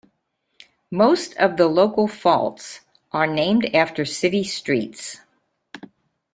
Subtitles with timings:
[0.89, 2.79] Most of the local faults
[3.11, 5.17] are named after city streets.